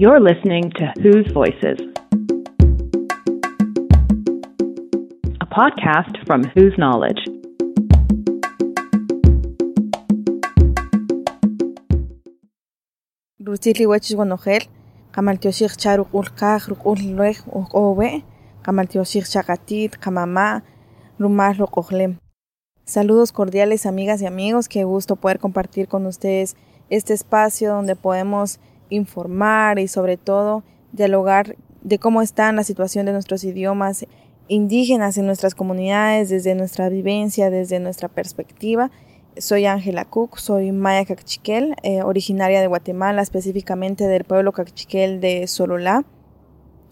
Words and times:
You're 0.00 0.20
listening 0.20 0.70
to 0.78 0.92
Whose 1.02 1.28
Voices, 1.32 1.78
a 5.40 5.46
podcast 5.46 6.24
from 6.24 6.44
Whose 6.54 6.76
Knowledge. 6.78 7.22
Rusili 13.40 13.86
wachis 13.86 14.14
wanojel, 14.14 14.68
kamaltioshik 15.10 15.74
charuk 15.76 16.14
ulkaj, 16.14 16.68
ruk 16.68 16.86
ulluej, 16.86 17.42
owe, 17.74 18.22
kamaltioshik 18.62 19.26
chakatit, 19.26 19.98
kamama, 19.98 20.62
rumal 21.18 21.58
rokohlem. 21.58 22.18
Saludos 22.84 23.32
cordiales 23.32 23.84
amigas 23.84 24.22
y 24.22 24.26
amigos, 24.26 24.68
qué 24.68 24.84
gusto 24.84 25.16
poder 25.16 25.40
compartir 25.40 25.88
con 25.88 26.06
ustedes 26.06 26.54
este 26.88 27.14
espacio 27.14 27.70
donde 27.70 27.96
podemos 27.96 28.60
informar 28.90 29.78
y 29.78 29.88
sobre 29.88 30.16
todo 30.16 30.62
dialogar 30.92 31.56
de 31.82 31.98
cómo 31.98 32.22
está 32.22 32.52
la 32.52 32.64
situación 32.64 33.06
de 33.06 33.12
nuestros 33.12 33.44
idiomas 33.44 34.06
indígenas 34.48 35.18
en 35.18 35.26
nuestras 35.26 35.54
comunidades, 35.54 36.30
desde 36.30 36.54
nuestra 36.54 36.88
vivencia, 36.88 37.50
desde 37.50 37.80
nuestra 37.80 38.08
perspectiva 38.08 38.90
soy 39.38 39.66
Ángela 39.66 40.04
Cook, 40.04 40.38
soy 40.38 40.72
maya 40.72 41.04
cachiquel, 41.04 41.76
eh, 41.82 42.02
originaria 42.02 42.60
de 42.60 42.66
Guatemala, 42.66 43.22
específicamente 43.22 44.06
del 44.06 44.24
pueblo 44.24 44.52
cachiquel 44.52 45.20
de 45.20 45.46
Sololá. 45.46 46.04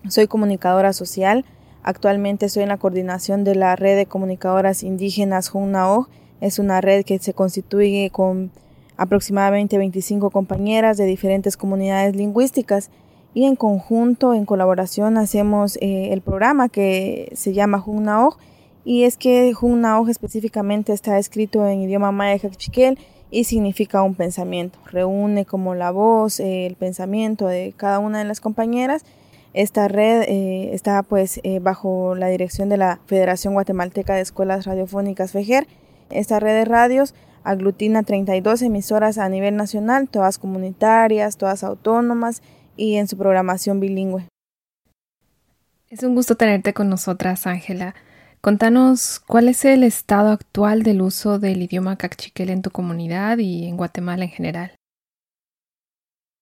Soy 0.08 0.27
comunicadora 0.27 0.92
social. 0.92 1.44
Actualmente 1.83 2.48
soy 2.48 2.62
en 2.62 2.69
la 2.69 2.78
coordinación 2.78 3.44
de 3.44 3.55
la 3.56 3.77
red 3.77 3.97
de 3.97 4.06
comunicadoras 4.06 4.83
indígenas 4.83 5.48
Junnao. 5.48 6.08
Es 6.41 6.58
una 6.58 6.80
red 6.80 7.05
que 7.05 7.19
se 7.19 7.34
constituye 7.34 8.10
con 8.10 8.52
aproximadamente 8.96 9.78
25 9.78 10.30
compañeras 10.30 10.97
de 10.97 11.05
diferentes 11.05 11.56
comunidades 11.56 12.16
lingüísticas 12.16 12.91
y 13.36 13.44
en 13.44 13.55
conjunto, 13.55 14.33
en 14.33 14.47
colaboración, 14.47 15.19
hacemos 15.19 15.77
eh, 15.83 16.14
el 16.14 16.22
programa 16.22 16.70
que 16.70 17.30
se 17.34 17.52
llama 17.52 17.78
Junnao 17.78 18.39
y 18.83 19.02
es 19.02 19.19
que 19.19 19.52
Junnao 19.52 20.08
específicamente 20.08 20.94
está 20.94 21.19
escrito 21.19 21.69
en 21.69 21.83
idioma 21.83 22.12
maya 22.12 22.39
cachiquel 22.39 22.98
y 23.30 23.44
significa 23.44 24.02
un 24.02 24.14
pensamiento. 24.14 24.78
Reúne 24.91 25.44
como 25.44 25.74
la 25.74 25.91
voz, 25.91 26.41
eh, 26.41 26.64
el 26.64 26.77
pensamiento 26.77 27.47
de 27.47 27.74
cada 27.77 27.98
una 27.98 28.20
de 28.20 28.24
las 28.24 28.41
compañeras. 28.41 29.05
Esta 29.52 29.86
red 29.89 30.22
eh, 30.22 30.70
está 30.72 31.02
pues 31.02 31.39
bajo 31.61 32.14
la 32.14 32.28
dirección 32.28 32.70
de 32.70 32.78
la 32.78 33.00
Federación 33.05 33.52
Guatemalteca 33.52 34.14
de 34.14 34.22
Escuelas 34.22 34.64
Radiofónicas 34.64 35.33
FEGER. 35.33 35.67
Esta 36.08 36.41
red 36.41 36.55
de 36.55 36.64
radios 36.64 37.14
aglutina 37.47 38.02
32 38.02 38.62
emisoras 38.62 39.19
a 39.19 39.28
nivel 39.28 39.56
nacional, 39.56 40.08
todas 40.08 40.39
comunitarias, 40.39 41.36
todas 41.36 41.62
autónomas 41.62 42.42
y 42.77 42.97
en 42.97 43.08
su 43.08 43.16
programación 43.16 43.80
bilingüe. 43.80 44.28
Es 45.89 46.02
un 46.02 46.14
gusto 46.14 46.36
tenerte 46.36 46.74
con 46.74 46.89
nosotras, 46.91 47.47
Ángela. 47.47 47.94
Contanos 48.41 49.20
cuál 49.20 49.48
es 49.48 49.64
el 49.64 49.84
estado 49.84 50.30
actual 50.30 50.83
del 50.83 51.00
uso 51.00 51.39
del 51.39 51.62
idioma 51.62 51.97
cachiquel 51.97 52.50
en 52.50 52.62
tu 52.62 52.70
comunidad 52.70 53.39
y 53.39 53.67
en 53.67 53.77
Guatemala 53.77 54.24
en 54.24 54.30
general. 54.30 54.72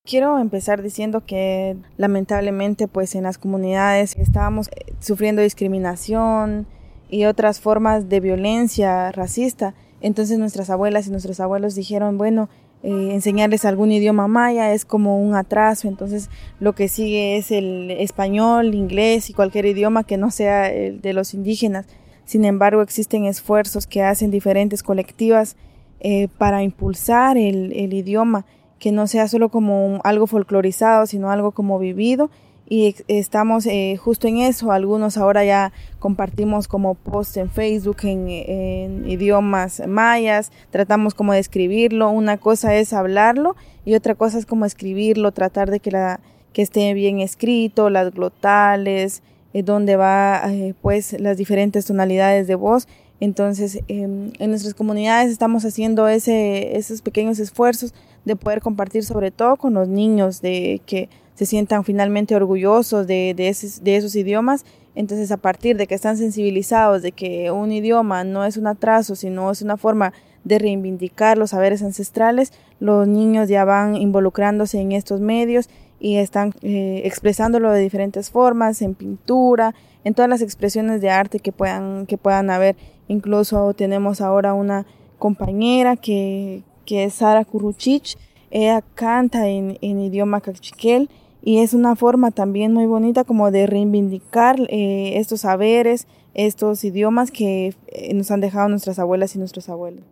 Quiero 0.06 0.38
empezar 0.38 0.82
diciendo 0.82 1.25
que 1.25 1.77
lamentablemente 1.97 2.88
pues 2.88 3.14
en 3.14 3.22
las 3.22 3.38
comunidades 3.38 4.16
estábamos 4.16 4.69
eh, 4.69 4.92
sufriendo 5.00 5.41
discriminación 5.41 6.66
y 7.08 7.25
otras 7.25 7.60
formas 7.60 8.08
de 8.08 8.20
violencia 8.20 9.12
racista. 9.12 9.75
Entonces 10.05 10.38
nuestras 10.38 10.69
abuelas 10.69 11.06
y 11.06 11.10
nuestros 11.10 11.41
abuelos 11.41 11.74
dijeron, 11.74 12.19
bueno, 12.19 12.50
eh, 12.83 13.14
enseñarles 13.14 13.64
algún 13.64 13.91
idioma 13.91 14.28
maya 14.28 14.74
es 14.74 14.84
como 14.84 15.19
un 15.19 15.34
atraso, 15.34 15.88
entonces 15.88 16.28
lo 16.60 16.74
que 16.74 16.88
sigue 16.88 17.38
es 17.38 17.50
el 17.50 17.91
español, 17.91 18.75
inglés 18.75 19.31
y 19.31 19.32
cualquier 19.32 19.65
idioma 19.65 20.04
que 20.04 20.19
no 20.19 20.31
sea 20.31 20.70
el 20.70 21.00
de 21.00 21.15
los 21.15 21.32
indígenas. 21.32 21.87
Sin 22.26 22.44
embargo, 22.44 22.82
existen 22.82 23.25
esfuerzos 23.25 23.87
que 23.87 24.03
hacen 24.03 24.31
diferentes 24.31 24.82
colectivas 24.82 25.56
eh, 26.00 26.28
para 26.36 26.62
impulsar 26.62 27.38
el, 27.38 27.72
el 27.72 27.94
idioma, 27.94 28.44
que 28.78 28.92
no 28.92 29.06
sea 29.06 29.26
solo 29.26 29.48
como 29.48 30.03
algo 30.04 30.26
folclorizado, 30.26 31.06
sino 31.06 31.31
algo 31.31 31.53
como 31.53 31.78
vivido 31.78 32.28
y 32.74 32.96
estamos 33.06 33.66
eh, 33.66 33.96
justo 33.96 34.26
en 34.26 34.38
eso. 34.38 34.72
Algunos 34.72 35.16
ahora 35.16 35.44
ya 35.44 35.72
compartimos 36.00 36.66
como 36.66 36.94
post 36.96 37.36
en 37.36 37.48
Facebook 37.48 37.98
en, 38.02 39.08
idiomas 39.08 39.80
mayas, 39.86 40.50
tratamos 40.70 41.14
como 41.14 41.32
de 41.32 41.38
escribirlo. 41.38 42.10
Una 42.10 42.36
cosa 42.36 42.74
es 42.74 42.92
hablarlo 42.92 43.54
y 43.84 43.94
otra 43.94 44.16
cosa 44.16 44.38
es 44.38 44.46
como 44.46 44.64
escribirlo, 44.64 45.30
tratar 45.30 45.70
de 45.70 45.78
que, 45.78 45.92
la, 45.92 46.18
que 46.52 46.62
esté 46.62 46.92
bien 46.94 47.20
escrito, 47.20 47.90
las 47.90 48.12
glotales, 48.12 49.22
eh, 49.52 49.62
donde 49.62 49.94
va 49.94 50.42
eh, 50.48 50.74
pues 50.82 51.12
las 51.20 51.36
diferentes 51.36 51.86
tonalidades 51.86 52.48
de 52.48 52.56
voz. 52.56 52.88
Entonces, 53.20 53.78
em, 53.86 54.32
en 54.41 54.50
nuestras 54.50 54.74
comunidades 54.74 55.30
estamos 55.30 55.64
haciendo 55.64 56.08
ese, 56.08 56.76
esos 56.76 57.02
pequeños 57.02 57.38
esfuerzos 57.38 57.94
de 58.24 58.34
poder 58.34 58.60
compartir 58.60 59.04
sobre 59.04 59.30
todo 59.30 59.54
con 59.54 59.74
los 59.74 59.86
niños, 59.86 60.42
de 60.42 60.82
que 60.86 61.08
se 61.34 61.47
sientan 61.47 61.84
finalmente 61.84 62.37
orgullosos 62.37 63.06
de, 63.06 63.34
de, 63.37 63.49
esos, 63.49 64.17
idiomas. 64.17 64.65
Entonces, 64.95 65.33
a 65.33 65.37
partir 65.37 65.77
de 65.77 65.87
que 65.87 65.95
están 65.95 66.17
sensibilizados 66.17 67.03
de 67.03 67.12
que 67.12 67.50
un 67.50 67.72
idioma 67.72 68.22
no 68.22 68.45
es 68.45 68.56
un 68.56 68.69
atraso, 68.69 69.17
sino 69.17 69.50
es 69.50 69.61
una 69.61 69.77
forma 69.77 70.12
de 70.45 70.59
reivindicar 70.59 71.37
los 71.37 71.50
saberes 71.50 71.83
ancestrales, 71.83 72.53
los 72.78 73.09
niños 73.09 73.49
ya 73.49 73.65
van 73.65 73.97
involucrándose 73.97 74.81
en 74.81 74.93
estos 74.93 75.21
medios 75.21 75.69
y 75.99 76.17
están 76.17 76.53
eh, 76.62 77.03
expresándolo 77.05 77.71
de 77.71 77.81
diferentes 77.81 78.31
formas, 78.31 78.83
en 78.83 78.95
pintura, 78.95 79.75
en 80.05 80.15
todas 80.15 80.28
las 80.28 80.43
expresiones 80.43 81.01
de 81.01 81.11
arte 81.11 81.41
que 81.41 81.51
puedan, 81.51 82.06
que 82.06 82.19
puedan 82.19 82.51
haber. 82.51 82.77
Incluso 83.09 83.72
tenemos 83.75 84.21
ahora 84.21 84.55
una 84.55 84.87
compañera 85.19 85.97
que, 85.97 86.62
que 86.84 87.05
es 87.05 87.15
Sara 87.15 87.45
Kuruchich, 87.45 88.19
ella 88.51 88.83
canta 88.95 89.49
en, 89.49 89.78
en 89.81 89.99
idioma 89.99 90.41
cachiquel 90.41 91.09
y 91.47 91.59
es 91.59 91.75
una 91.75 91.94
forma 91.94 92.31
también 92.31 92.72
muy 92.72 92.87
bonita 92.87 93.25
como 93.25 93.50
de 93.50 93.66
reivindicar 93.66 94.56
eh, 94.71 95.19
estos 95.19 95.43
saberes, 95.43 96.06
estos 96.32 96.82
idiomas 96.84 97.31
que 97.31 97.75
eh, 97.88 98.15
nos 98.15 98.31
han 98.31 98.41
dejado 98.41 98.71
nuestras 98.71 98.99
abuelas 98.99 99.37
y 99.37 99.38
nuestros 99.38 99.69
abuelos. 99.69 100.06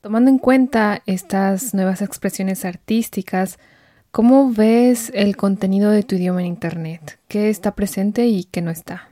Tomando 0.00 0.30
en 0.30 0.38
cuenta 0.38 1.02
estas 1.06 1.74
nuevas 1.74 2.00
expresiones 2.00 2.64
artísticas, 2.64 3.58
¿cómo 4.12 4.52
ves 4.52 5.10
el 5.14 5.36
contenido 5.36 5.90
de 5.90 6.04
tu 6.04 6.14
idioma 6.14 6.42
en 6.42 6.46
Internet? 6.46 7.18
¿Qué 7.26 7.50
está 7.50 7.74
presente 7.74 8.26
y 8.26 8.44
qué 8.44 8.62
no 8.62 8.70
está? 8.70 9.08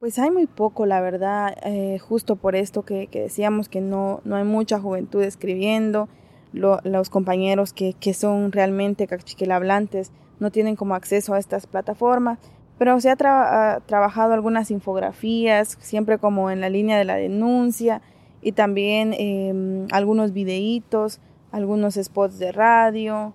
Pues 0.00 0.18
hay 0.18 0.32
muy 0.32 0.48
poco, 0.48 0.86
la 0.86 1.00
verdad, 1.00 1.56
eh, 1.62 2.00
justo 2.00 2.34
por 2.34 2.56
esto 2.56 2.82
que, 2.82 3.06
que, 3.06 3.20
decíamos 3.20 3.68
que 3.68 3.80
no, 3.80 4.22
no 4.24 4.34
hay 4.34 4.44
mucha 4.44 4.80
juventud 4.80 5.22
escribiendo, 5.22 6.08
los 6.52 7.10
compañeros 7.10 7.72
que, 7.72 7.94
que 7.94 8.14
son 8.14 8.52
realmente 8.52 9.06
cachiquel 9.06 9.52
hablantes 9.52 10.12
no 10.40 10.50
tienen 10.50 10.76
como 10.76 10.94
acceso 10.94 11.34
a 11.34 11.38
estas 11.38 11.66
plataformas, 11.66 12.38
pero 12.78 12.98
se 13.00 13.10
ha 13.10 13.16
trabajado 13.16 14.32
algunas 14.32 14.70
infografías, 14.70 15.76
siempre 15.80 16.18
como 16.18 16.50
en 16.50 16.62
la 16.62 16.70
línea 16.70 16.96
de 16.96 17.04
la 17.04 17.16
denuncia, 17.16 18.00
y 18.42 18.52
también 18.52 19.14
em, 19.18 19.86
algunos 19.92 20.32
videitos, 20.32 21.20
algunos 21.52 21.96
spots 21.96 22.38
de 22.38 22.52
radio. 22.52 23.34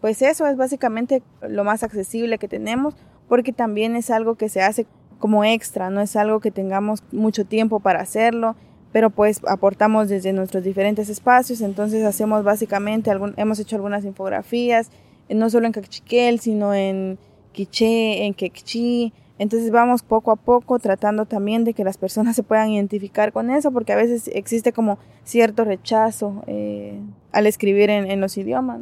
Pues 0.00 0.22
eso 0.22 0.46
es 0.46 0.56
básicamente 0.56 1.22
lo 1.46 1.62
más 1.64 1.82
accesible 1.82 2.38
que 2.38 2.48
tenemos, 2.48 2.96
porque 3.28 3.52
también 3.52 3.96
es 3.96 4.10
algo 4.10 4.36
que 4.36 4.48
se 4.48 4.62
hace 4.62 4.86
como 5.18 5.44
extra, 5.44 5.90
no 5.90 6.00
es 6.00 6.16
algo 6.16 6.40
que 6.40 6.50
tengamos 6.50 7.02
mucho 7.12 7.44
tiempo 7.44 7.80
para 7.80 8.00
hacerlo, 8.00 8.56
pero 8.94 9.10
pues 9.10 9.40
aportamos 9.48 10.08
desde 10.08 10.32
nuestros 10.32 10.62
diferentes 10.62 11.08
espacios, 11.08 11.62
entonces 11.62 12.04
hacemos 12.04 12.44
básicamente, 12.44 13.10
algún, 13.10 13.34
hemos 13.36 13.58
hecho 13.58 13.74
algunas 13.74 14.04
infografías, 14.04 14.88
eh, 15.28 15.34
no 15.34 15.50
solo 15.50 15.66
en 15.66 15.72
Cachiquel, 15.72 16.38
sino 16.38 16.72
en 16.72 17.18
Quiché, 17.50 18.24
en 18.24 18.34
Quechí, 18.34 19.12
entonces 19.40 19.72
vamos 19.72 20.04
poco 20.04 20.30
a 20.30 20.36
poco 20.36 20.78
tratando 20.78 21.26
también 21.26 21.64
de 21.64 21.74
que 21.74 21.82
las 21.82 21.98
personas 21.98 22.36
se 22.36 22.44
puedan 22.44 22.70
identificar 22.70 23.32
con 23.32 23.50
eso, 23.50 23.72
porque 23.72 23.92
a 23.92 23.96
veces 23.96 24.30
existe 24.32 24.72
como 24.72 25.00
cierto 25.24 25.64
rechazo 25.64 26.44
eh, 26.46 27.00
al 27.32 27.48
escribir 27.48 27.90
en, 27.90 28.20
los 28.20 28.38
idiomas. 28.38 28.80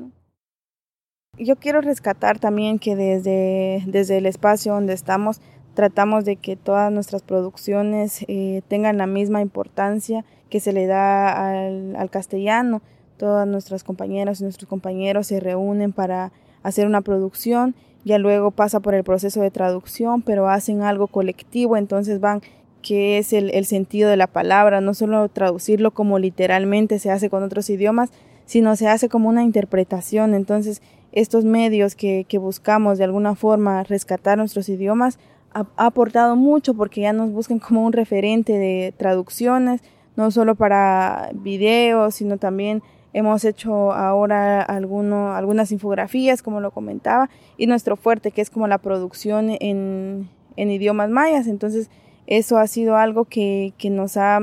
Yo 1.38 1.56
quiero 1.56 1.80
rescatar 1.80 2.38
también 2.38 2.78
que 2.78 2.96
desde, 2.96 3.82
desde 3.86 4.18
el 4.18 4.26
espacio 4.26 4.74
donde 4.74 4.92
estamos 4.92 5.40
tratamos 5.74 6.24
de 6.24 6.36
que 6.36 6.56
todas 6.56 6.92
nuestras 6.92 7.22
producciones 7.22 8.24
eh, 8.28 8.62
tengan 8.68 8.98
la 8.98 9.06
misma 9.06 9.40
importancia 9.40 10.24
que 10.50 10.60
se 10.60 10.72
le 10.72 10.86
da 10.86 11.50
al, 11.50 12.10
castellano. 12.10 12.82
Todas 13.16 13.46
nuestras 13.46 13.84
compañeras 13.84 14.40
y 14.40 14.44
nuestros 14.44 14.68
compañeros 14.68 15.28
se 15.28 15.40
reúnen 15.40 15.92
para 15.92 16.32
hacer 16.62 16.86
una 16.86 17.00
producción, 17.00 17.74
ya 18.04 18.18
luego 18.18 18.50
pasa 18.50 18.80
por 18.80 18.94
el 18.94 19.04
proceso 19.04 19.40
de 19.40 19.50
traducción, 19.50 20.22
pero 20.22 20.48
hacen 20.48 20.82
algo 20.82 21.06
colectivo, 21.06 21.76
entonces 21.76 22.20
van 22.20 22.42
qué 22.82 23.18
es 23.18 23.32
el, 23.32 23.64
sentido 23.64 24.10
de 24.10 24.16
la 24.16 24.26
palabra, 24.26 24.80
no 24.80 24.92
solo 24.92 25.28
traducirlo 25.28 25.92
como 25.92 26.18
literalmente 26.18 26.98
se 26.98 27.10
hace 27.10 27.30
con 27.30 27.42
otros 27.44 27.70
idiomas, 27.70 28.10
sino 28.44 28.74
se 28.74 28.88
hace 28.88 29.08
como 29.08 29.28
una 29.28 29.44
interpretación. 29.44 30.34
Entonces, 30.34 30.82
estos 31.12 31.44
medios 31.44 31.94
que 31.94 32.38
buscamos 32.40 32.98
de 32.98 33.04
alguna 33.04 33.36
forma 33.36 33.84
rescatar 33.84 34.36
nuestros 34.36 34.68
idiomas 34.68 35.18
ha, 35.54 35.66
aportado 35.76 36.36
mucho 36.36 36.74
porque 36.74 37.02
ya 37.02 37.12
nos 37.12 37.32
buscan 37.32 37.58
como 37.58 37.84
un 37.84 37.92
referente 37.92 38.52
de 38.52 38.94
traducciones, 38.96 39.82
no 40.16 40.30
solo 40.30 40.54
para 40.54 41.30
videos, 41.34 42.14
sino 42.14 42.36
también 42.36 42.82
hemos 43.12 43.44
hecho 43.44 43.92
ahora 43.92 44.62
alguno, 44.62 45.34
algunas 45.34 45.72
infografías, 45.72 46.42
como 46.42 46.60
lo 46.60 46.70
comentaba, 46.70 47.28
y 47.56 47.66
nuestro 47.66 47.96
fuerte, 47.96 48.30
que 48.30 48.40
es 48.40 48.50
como 48.50 48.66
la 48.66 48.78
producción 48.78 49.50
en, 49.60 50.28
en 50.56 50.70
idiomas 50.70 51.10
mayas. 51.10 51.46
Entonces, 51.46 51.90
eso 52.26 52.58
ha 52.58 52.66
sido 52.66 52.96
algo 52.96 53.24
que, 53.24 53.74
que 53.78 53.90
nos 53.90 54.16
ha, 54.16 54.40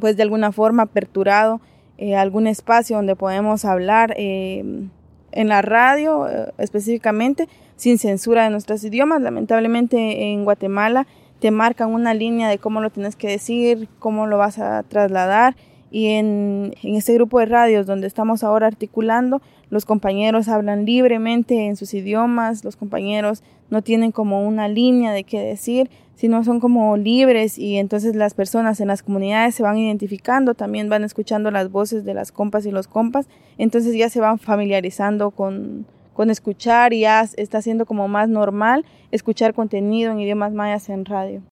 pues 0.00 0.16
de 0.16 0.22
alguna 0.22 0.52
forma, 0.52 0.84
aperturado 0.84 1.60
eh, 1.98 2.14
algún 2.14 2.46
espacio 2.46 2.96
donde 2.96 3.16
podemos 3.16 3.64
hablar 3.64 4.14
eh, 4.18 4.88
en 5.36 5.48
la 5.48 5.62
radio 5.62 6.28
eh, 6.28 6.52
específicamente, 6.58 7.48
sin 7.76 7.98
censura 7.98 8.44
de 8.44 8.50
nuestros 8.50 8.82
idiomas. 8.82 9.20
Lamentablemente 9.20 10.32
en 10.32 10.44
Guatemala 10.44 11.06
te 11.40 11.50
marcan 11.50 11.92
una 11.92 12.14
línea 12.14 12.48
de 12.48 12.58
cómo 12.58 12.80
lo 12.80 12.90
tienes 12.90 13.16
que 13.16 13.28
decir, 13.28 13.88
cómo 13.98 14.26
lo 14.26 14.38
vas 14.38 14.58
a 14.58 14.82
trasladar. 14.82 15.54
Y 15.90 16.08
en, 16.14 16.74
en 16.82 16.94
este 16.96 17.14
grupo 17.14 17.38
de 17.38 17.46
radios 17.46 17.86
donde 17.86 18.06
estamos 18.06 18.42
ahora 18.42 18.66
articulando, 18.66 19.40
los 19.70 19.84
compañeros 19.84 20.48
hablan 20.48 20.84
libremente 20.84 21.66
en 21.66 21.76
sus 21.76 21.92
idiomas, 21.94 22.64
los 22.64 22.76
compañeros 22.76 23.42
no 23.70 23.82
tienen 23.82 24.12
como 24.12 24.46
una 24.46 24.68
línea 24.68 25.12
de 25.12 25.24
qué 25.24 25.40
decir, 25.40 25.90
sino 26.14 26.42
son 26.44 26.60
como 26.60 26.96
libres 26.96 27.58
y 27.58 27.76
entonces 27.76 28.16
las 28.16 28.34
personas 28.34 28.80
en 28.80 28.88
las 28.88 29.02
comunidades 29.02 29.54
se 29.54 29.62
van 29.62 29.76
identificando, 29.76 30.54
también 30.54 30.88
van 30.88 31.04
escuchando 31.04 31.50
las 31.50 31.70
voces 31.70 32.04
de 32.04 32.14
las 32.14 32.32
compas 32.32 32.64
y 32.64 32.70
los 32.70 32.88
compas, 32.88 33.28
entonces 33.58 33.94
ya 33.94 34.08
se 34.08 34.20
van 34.20 34.38
familiarizando 34.38 35.30
con, 35.30 35.86
con 36.14 36.30
escuchar 36.30 36.92
y 36.92 37.00
ya 37.00 37.26
está 37.36 37.60
siendo 37.60 37.84
como 37.86 38.08
más 38.08 38.28
normal 38.28 38.84
escuchar 39.10 39.52
contenido 39.52 40.12
en 40.12 40.20
idiomas 40.20 40.52
mayas 40.52 40.88
en 40.88 41.04
radio. 41.04 41.42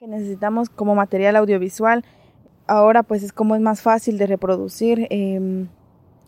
Que 0.00 0.06
necesitamos 0.06 0.70
como 0.70 0.94
material 0.94 1.36
audiovisual, 1.36 2.04
ahora 2.66 3.02
pues 3.02 3.22
es 3.22 3.32
como 3.32 3.54
es 3.56 3.60
más 3.60 3.82
fácil 3.82 4.16
de 4.16 4.26
reproducir, 4.26 5.06
eh, 5.10 5.66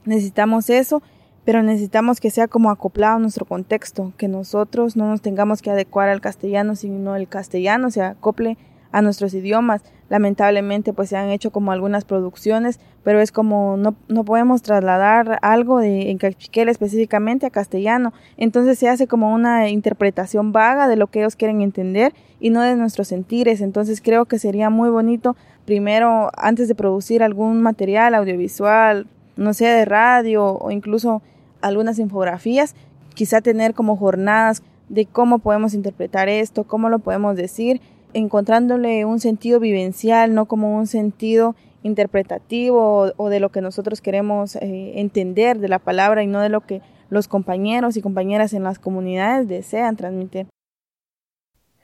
necesitamos 0.08 0.70
eso 0.70 1.02
pero 1.48 1.62
necesitamos 1.62 2.20
que 2.20 2.28
sea 2.28 2.46
como 2.46 2.68
acoplado 2.70 3.16
a 3.16 3.20
nuestro 3.20 3.46
contexto, 3.46 4.12
que 4.18 4.28
nosotros 4.28 4.96
no 4.96 5.08
nos 5.08 5.22
tengamos 5.22 5.62
que 5.62 5.70
adecuar 5.70 6.10
al 6.10 6.20
castellano, 6.20 6.76
sino 6.76 7.16
el 7.16 7.26
castellano 7.26 7.90
se 7.90 8.02
acople 8.02 8.58
a 8.92 9.00
nuestros 9.00 9.32
idiomas. 9.32 9.82
Lamentablemente 10.10 10.92
pues 10.92 11.08
se 11.08 11.16
han 11.16 11.30
hecho 11.30 11.50
como 11.50 11.72
algunas 11.72 12.04
producciones, 12.04 12.80
pero 13.02 13.22
es 13.22 13.32
como 13.32 13.78
no, 13.78 13.94
no 14.08 14.26
podemos 14.26 14.60
trasladar 14.60 15.38
algo 15.40 15.78
de 15.78 16.10
en 16.10 16.18
cachiquel 16.18 16.68
específicamente 16.68 17.46
a 17.46 17.50
castellano. 17.50 18.12
Entonces 18.36 18.78
se 18.78 18.90
hace 18.90 19.06
como 19.06 19.32
una 19.32 19.70
interpretación 19.70 20.52
vaga 20.52 20.86
de 20.86 20.96
lo 20.96 21.06
que 21.06 21.20
ellos 21.20 21.36
quieren 21.36 21.62
entender 21.62 22.12
y 22.40 22.50
no 22.50 22.60
de 22.60 22.76
nuestros 22.76 23.08
sentires. 23.08 23.62
Entonces 23.62 24.02
creo 24.02 24.26
que 24.26 24.38
sería 24.38 24.68
muy 24.68 24.90
bonito 24.90 25.34
primero 25.64 26.30
antes 26.36 26.68
de 26.68 26.74
producir 26.74 27.22
algún 27.22 27.62
material 27.62 28.14
audiovisual, 28.14 29.06
no 29.38 29.54
sé, 29.54 29.66
de 29.66 29.84
radio 29.84 30.58
o 30.58 30.70
incluso 30.70 31.22
algunas 31.60 31.98
infografías, 31.98 32.74
quizá 33.14 33.40
tener 33.40 33.74
como 33.74 33.96
jornadas 33.96 34.62
de 34.88 35.06
cómo 35.06 35.38
podemos 35.38 35.74
interpretar 35.74 36.28
esto, 36.28 36.64
cómo 36.64 36.88
lo 36.88 36.98
podemos 36.98 37.36
decir, 37.36 37.80
encontrándole 38.14 39.04
un 39.04 39.20
sentido 39.20 39.60
vivencial, 39.60 40.34
no 40.34 40.46
como 40.46 40.76
un 40.76 40.86
sentido 40.86 41.54
interpretativo 41.82 43.12
o, 43.16 43.28
de 43.28 43.40
lo 43.40 43.50
que 43.50 43.60
nosotros 43.60 44.00
queremos 44.00 44.56
eh, 44.56 45.00
entender 45.00 45.58
de 45.58 45.68
la 45.68 45.78
palabra 45.78 46.22
y 46.22 46.26
no 46.26 46.40
de 46.40 46.48
lo 46.48 46.62
que 46.62 46.82
los 47.10 47.28
compañeros 47.28 47.96
y 47.96 48.02
compañeras 48.02 48.52
en 48.52 48.64
las 48.64 48.78
comunidades 48.78 49.48
desean 49.48 49.96
transmitir. 49.96 50.46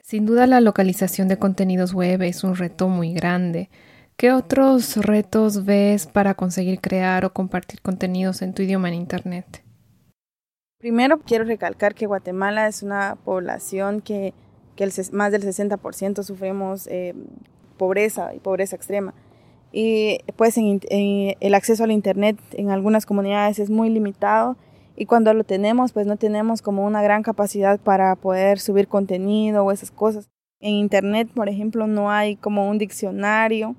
Sin 0.02 0.26
duda 0.26 0.46
la 0.46 0.60
localización 0.60 1.28
de 1.28 1.38
contenidos 1.38 1.94
web 1.94 2.20
es 2.22 2.44
un 2.44 2.56
reto 2.56 2.88
muy 2.88 3.14
grande. 3.14 3.70
¿Qué 4.16 4.30
otros 4.30 4.96
retos 4.96 5.64
ves 5.64 6.06
para 6.06 6.34
conseguir 6.34 6.80
crear 6.80 7.24
o 7.24 7.32
compartir 7.32 7.82
contenidos 7.82 8.42
en 8.42 8.54
tu 8.54 8.62
idioma 8.62 8.88
en 8.88 8.94
Internet? 8.94 9.64
Primero 10.78 11.18
quiero 11.18 11.44
recalcar 11.44 11.96
que 11.96 12.06
Guatemala 12.06 12.68
es 12.68 12.84
una 12.84 13.16
población 13.24 14.00
que, 14.02 14.32
que 14.76 14.88
más 15.10 15.32
del 15.32 15.42
60% 15.42 16.22
sufrimos 16.22 16.86
eh, 16.86 17.14
pobreza 17.76 18.32
y 18.34 18.38
pobreza 18.38 18.76
extrema. 18.76 19.14
Y 19.72 20.20
pues 20.36 20.56
en, 20.58 20.80
el 20.90 21.54
acceso 21.54 21.82
al 21.82 21.90
Internet 21.90 22.38
en 22.52 22.70
algunas 22.70 23.06
comunidades 23.06 23.58
es 23.58 23.68
muy 23.68 23.90
limitado 23.90 24.56
y 24.94 25.06
cuando 25.06 25.34
lo 25.34 25.42
tenemos 25.42 25.92
pues 25.92 26.06
no 26.06 26.16
tenemos 26.16 26.62
como 26.62 26.86
una 26.86 27.02
gran 27.02 27.24
capacidad 27.24 27.80
para 27.80 28.14
poder 28.14 28.60
subir 28.60 28.86
contenido 28.86 29.64
o 29.64 29.72
esas 29.72 29.90
cosas. 29.90 30.30
En 30.60 30.74
Internet, 30.74 31.28
por 31.34 31.48
ejemplo, 31.48 31.88
no 31.88 32.12
hay 32.12 32.36
como 32.36 32.70
un 32.70 32.78
diccionario 32.78 33.74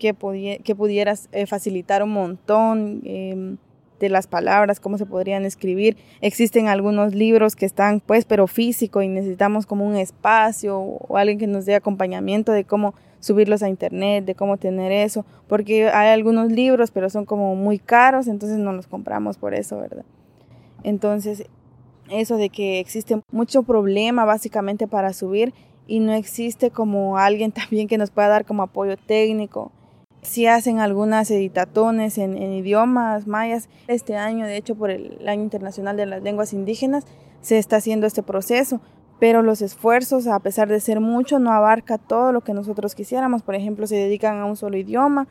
que, 0.00 0.60
que 0.64 0.74
pudiera 0.74 1.14
eh, 1.30 1.46
facilitar 1.46 2.02
un 2.02 2.10
montón. 2.10 3.02
Eh, 3.04 3.56
de 4.00 4.08
las 4.08 4.26
palabras, 4.26 4.80
cómo 4.80 4.98
se 4.98 5.06
podrían 5.06 5.44
escribir. 5.44 5.96
Existen 6.22 6.68
algunos 6.68 7.14
libros 7.14 7.54
que 7.54 7.66
están 7.66 8.00
pues 8.00 8.24
pero 8.24 8.46
físico 8.46 9.02
y 9.02 9.08
necesitamos 9.08 9.66
como 9.66 9.86
un 9.86 9.94
espacio 9.94 10.78
o 10.78 11.16
alguien 11.16 11.38
que 11.38 11.46
nos 11.46 11.66
dé 11.66 11.74
acompañamiento 11.74 12.50
de 12.50 12.64
cómo 12.64 12.94
subirlos 13.20 13.62
a 13.62 13.68
internet, 13.68 14.24
de 14.24 14.34
cómo 14.34 14.56
tener 14.56 14.90
eso, 14.90 15.26
porque 15.46 15.90
hay 15.90 16.08
algunos 16.08 16.50
libros 16.50 16.90
pero 16.90 17.10
son 17.10 17.26
como 17.26 17.54
muy 17.54 17.78
caros, 17.78 18.26
entonces 18.26 18.58
no 18.58 18.72
los 18.72 18.86
compramos 18.86 19.36
por 19.36 19.54
eso, 19.54 19.78
¿verdad? 19.78 20.04
Entonces, 20.82 21.44
eso 22.08 22.38
de 22.38 22.48
que 22.48 22.80
existe 22.80 23.20
mucho 23.30 23.62
problema 23.62 24.24
básicamente 24.24 24.88
para 24.88 25.12
subir 25.12 25.52
y 25.86 26.00
no 26.00 26.14
existe 26.14 26.70
como 26.70 27.18
alguien 27.18 27.52
también 27.52 27.86
que 27.86 27.98
nos 27.98 28.10
pueda 28.10 28.28
dar 28.28 28.46
como 28.46 28.62
apoyo 28.62 28.96
técnico 28.96 29.70
Sí 30.22 30.46
hacen 30.46 30.80
algunas 30.80 31.30
editatones 31.30 32.18
en, 32.18 32.36
idiomas 32.36 33.26
mayas. 33.26 33.68
Este 33.88 34.16
año, 34.16 34.46
de 34.46 34.56
hecho, 34.56 34.74
por 34.74 34.90
el 34.90 35.26
Año 35.28 35.42
Internacional 35.42 35.96
de 35.96 36.06
las 36.06 36.22
Lenguas 36.22 36.52
Indígenas, 36.52 37.04
se 37.40 37.58
está 37.58 37.76
haciendo 37.76 38.06
este 38.06 38.22
proceso, 38.22 38.80
pero 39.18 39.42
los 39.42 39.62
esfuerzos, 39.62 40.26
a 40.26 40.38
pesar 40.40 40.68
de 40.68 40.80
ser 40.80 41.00
mucho, 41.00 41.38
no 41.38 41.52
abarca 41.52 41.96
todo 41.96 42.32
lo 42.32 42.42
que 42.42 42.52
nosotros 42.52 42.94
quisiéramos. 42.94 43.42
Por 43.42 43.54
ejemplo, 43.54 43.86
se 43.86 43.96
dedican 43.96 44.38
a 44.38 44.44
un 44.44 44.56
solo 44.56 44.76
idioma, 44.76 45.26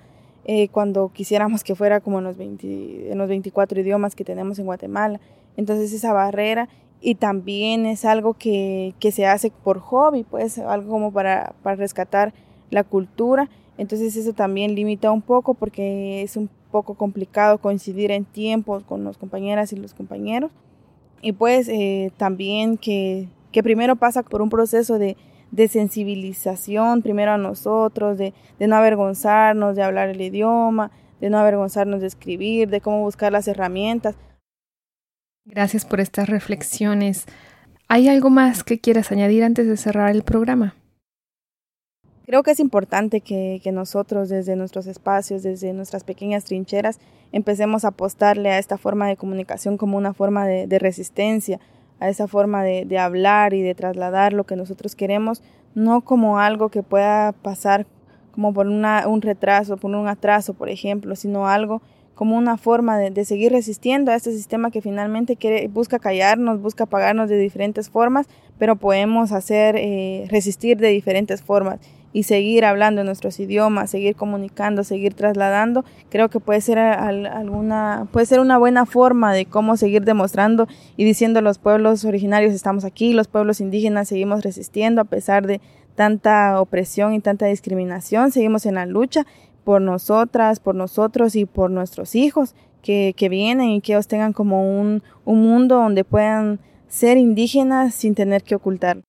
eh, 0.46 0.70
cuando 0.70 1.10
quisiéramos 1.10 1.64
que 1.64 1.76
fuera 1.76 2.00
como 2.00 2.18
en 2.20 2.24
los, 2.24 2.38
20, 2.38 3.12
en 3.12 3.18
los 3.18 3.30
24 3.30 3.80
idiomas 3.82 4.16
que 4.16 4.24
tenemos 4.24 4.58
en 4.58 4.66
Guatemala. 4.66 5.20
Entonces 5.58 5.94
esa 5.94 6.14
barrera 6.14 6.70
y 7.02 7.16
también 7.16 7.86
es 7.86 8.06
algo 8.06 8.34
que, 8.34 8.96
que 9.00 9.12
se 9.12 9.28
hace 9.28 9.52
por 9.52 9.80
hobby, 9.80 10.24
pues 10.24 10.58
algo 10.58 10.90
como 10.90 11.12
para, 11.12 11.54
para 11.62 11.76
rescatar 11.76 12.34
la 12.72 12.84
cultura 12.84 13.50
entonces 13.80 14.14
eso 14.18 14.34
también 14.34 14.76
limita 14.76 15.10
un 15.10 15.22
poco 15.22 15.54
porque 15.54 16.22
es 16.22 16.36
un 16.36 16.50
poco 16.70 16.96
complicado 16.96 17.60
coincidir 17.60 18.12
en 18.12 18.26
tiempos 18.26 18.84
con 18.84 19.06
las 19.06 19.18
compañeras 19.18 19.72
y 19.72 19.78
los 19.78 19.94
compañeros. 19.94 20.52
Y 21.22 21.32
pues 21.32 21.70
eh, 21.70 22.12
también 22.18 22.76
que, 22.76 23.30
que, 23.54 23.64
primero 23.64 23.96
pasa 23.96 24.22
por 24.22 24.42
un 24.42 24.50
proceso 24.50 25.00
de, 25.00 25.16
de 25.52 25.70
sensibilización, 25.70 27.02
primero 27.02 27.32
a 27.32 27.38
nosotros, 27.38 28.18
de, 28.18 28.34
de 28.60 28.68
no 28.68 28.76
avergonzarnos 28.76 29.78
de 29.78 29.84
hablar 29.84 30.10
el 30.10 30.20
idioma, 30.20 30.92
de 31.22 31.30
no 31.30 31.38
avergonzarnos 31.38 32.02
de 32.02 32.08
escribir, 32.08 32.68
de 32.68 32.82
cómo 32.82 33.00
buscar 33.02 33.32
las 33.32 33.48
herramientas. 33.48 34.18
Gracias 35.46 35.86
por 35.86 36.02
estas 36.02 36.28
reflexiones. 36.28 37.28
¿Hay 37.88 38.10
algo 38.10 38.30
más 38.30 38.66
que 38.66 38.80
quieras 38.80 39.14
añadir 39.14 39.46
antes 39.46 39.68
de 39.68 39.78
cerrar 39.78 40.12
el 40.12 40.24
programa? 40.24 40.76
Creo 42.30 42.44
que 42.44 42.52
es 42.52 42.60
importante 42.60 43.22
que, 43.22 43.60
nosotros 43.74 44.30
desde 44.30 44.56
nuestros 44.56 44.86
espacios, 44.86 45.42
desde 45.42 45.74
nuestras 45.74 46.04
pequeñas 46.04 46.44
trincheras, 46.44 47.00
empecemos 47.32 47.86
a 47.86 47.88
apostarle 47.88 48.52
a 48.52 48.60
esta 48.60 48.78
forma 48.78 49.08
de 49.08 49.18
comunicación 49.18 49.78
como 49.78 49.98
una 49.98 50.14
forma 50.14 50.46
de, 50.46 50.78
resistencia, 50.78 51.60
a 52.00 52.08
esa 52.08 52.28
forma 52.28 52.62
de, 52.62 53.00
hablar 53.00 53.56
y 53.56 53.64
de 53.64 53.74
trasladar 53.74 54.34
lo 54.34 54.44
que 54.44 54.56
nosotros 54.56 54.96
queremos, 54.96 55.42
no 55.74 56.02
como 56.02 56.38
algo 56.38 56.70
que 56.70 56.84
pueda 56.84 57.32
pasar 57.32 57.88
como 58.32 58.54
por 58.54 58.68
una, 58.68 59.08
un 59.08 59.24
retraso, 59.24 59.78
por 59.78 59.90
un 59.96 60.08
atraso, 60.08 60.54
por 60.54 60.70
ejemplo, 60.70 61.16
sino 61.16 61.48
algo 61.48 61.82
como 62.14 62.38
una 62.38 62.58
forma 62.58 63.00
de, 63.00 63.26
seguir 63.26 63.52
resistiendo 63.54 64.12
a 64.12 64.16
este 64.16 64.32
sistema 64.34 64.70
que 64.70 64.84
finalmente 64.84 65.36
busca 65.74 65.98
callarnos, 65.98 66.62
busca 66.62 66.84
apagarnos 66.84 67.28
de 67.28 67.40
diferentes 67.40 67.90
formas, 67.90 68.28
pero 68.60 68.76
podemos 68.76 69.32
hacer 69.32 69.78
eh, 69.78 70.28
resistir 70.30 70.78
de 70.78 70.90
diferentes 70.90 71.42
formas 71.42 71.80
y 72.12 72.24
seguir 72.24 72.66
hablando 72.66 73.02
en 73.02 73.08
nuestros 73.08 73.40
idiomas, 73.40 73.90
seguir 73.90 74.16
comunicando, 74.16 74.84
seguir 74.84 75.14
trasladando, 75.14 75.86
creo 76.10 76.30
que 76.30 76.40
puede 76.40 76.62
ser 76.62 76.80
alguna, 76.80 78.08
puede 78.12 78.26
ser 78.26 78.40
una 78.40 78.58
buena 78.58 78.86
forma 78.86 79.34
de 79.34 79.46
cómo 79.46 79.78
seguir 79.78 80.04
demostrando 80.04 80.68
y 80.98 81.06
diciendo 81.06 81.42
los 81.42 81.60
pueblos 81.60 82.06
originarios 82.06 82.54
estamos 82.54 82.84
aquí, 82.84 83.14
los 83.14 83.28
pueblos 83.28 83.62
indígenas 83.62 84.08
seguimos 84.08 84.44
resistiendo 84.44 85.02
a 85.02 85.06
pesar 85.06 85.46
de 85.46 85.62
tanta 85.96 86.60
opresión 86.62 87.14
y 87.14 87.20
tanta 87.20 87.46
discriminación, 87.46 88.32
seguimos 88.32 88.66
en 88.66 88.76
la 88.76 88.86
lucha, 88.86 89.26
por 89.64 89.82
nosotras, 89.82 90.60
por 90.60 90.74
nosotros 90.74 91.36
y 91.36 91.46
por 91.46 91.70
nuestros 91.70 92.16
hijos 92.16 92.56
que, 92.82 93.14
que 93.16 93.30
vienen 93.30 93.70
y 93.70 93.82
que 93.82 93.94
ellos 93.94 94.08
tengan 94.08 94.34
como 94.34 94.80
un, 94.80 95.04
un 95.26 95.44
mundo 95.44 95.76
donde 95.76 96.04
puedan 96.04 96.60
ser 96.88 97.18
indígenas 97.18 97.94
sin 97.94 98.16
tener 98.16 98.44
que 98.44 98.56
ocultar. 98.56 99.04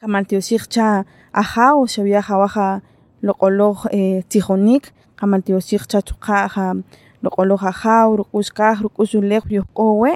Kamaltiushikcha 0.00 1.04
ajao 1.32 1.86
shabia 1.86 2.20
jawaja 2.28 2.80
loqoloj 3.22 3.78
eh, 3.92 4.24
tijonik 4.28 4.84
kamaltiushikcha 5.16 6.02
chuqaja 6.08 6.66
loqoloj 7.22 7.62
ajao 7.70 8.16
rukushkaj 8.18 8.76
rukushulej 8.84 9.44
yuqowe 9.56 10.12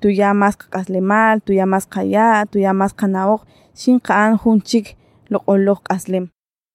tuya 0.00 0.30
mas 0.34 0.56
qaslemal 0.72 1.36
tuya 1.46 1.66
mas 1.66 1.84
qaya 1.94 2.46
tuya 2.50 2.72
mas 2.72 2.92
qanaoj 3.00 3.40
shin 3.80 4.00
qa'an 4.06 4.32
junchik 4.42 4.96
loqoloj 5.32 5.78
q'aslem 5.86 6.24